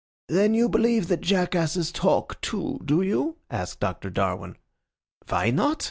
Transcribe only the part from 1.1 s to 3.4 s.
jackasses talk, too, do you?"